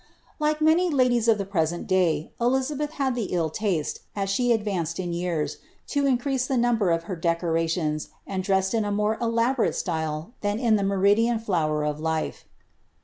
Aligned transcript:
Like 0.39 0.61
man 0.61 0.79
ies 0.79 1.27
of 1.27 1.37
the 1.37 1.45
present 1.45 1.87
dsT, 1.87 2.31
Elizabeth 2.41 2.93
had 2.93 3.13
the 3.13 3.25
ill 3.25 3.51
lasle, 3.51 3.71
u 4.15 4.27
(bt 4.33 4.51
advanced'•' 4.51 4.97
i, 4.99 5.57
to 5.89 6.05
increase 6.07 6.47
the 6.47 6.57
number 6.57 6.89
of 6.89 7.03
her 7.03 7.15
Jeeoraiiona, 7.15 8.07
and 8.25 8.43
ilrcoed 8.43 8.73
in 8.73 8.83
H 8.83 8.91
more 8.93 9.23
ite 9.63 9.75
style 9.75 10.33
than 10.41 10.57
in 10.57 10.75
the 10.75 10.83
meridian 10.83 11.37
flower 11.37 11.83
of 11.85 11.99
life. 11.99 12.45